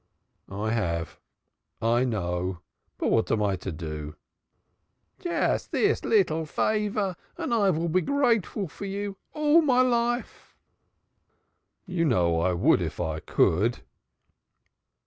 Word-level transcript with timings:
"I 0.49 0.71
have. 0.71 1.19
I 1.79 2.05
know. 2.05 2.61
But 2.97 3.09
what 3.11 3.31
am 3.31 3.43
I 3.43 3.55
to 3.57 3.71
do?" 3.71 4.15
"Jus 5.19 5.67
dis 5.67 6.01
leedle 6.03 6.47
favor; 6.47 7.15
and 7.37 7.53
I 7.53 7.69
vill 7.69 7.87
be 7.87 8.01
gradeful 8.01 8.67
to 8.79 8.85
you 8.87 9.17
all 9.33 9.61
mine 9.61 9.91
life." 9.91 10.55
"You 11.85 12.05
know 12.05 12.39
I 12.41 12.53
would 12.53 12.81
if 12.81 12.99
I 12.99 13.19
could." 13.19 13.83